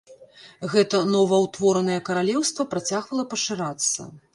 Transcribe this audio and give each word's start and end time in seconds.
Гэта 0.71 1.01
новаўтворанае 1.17 2.01
каралеўства 2.11 2.69
працягвала 2.77 3.33
пашырацца. 3.37 4.15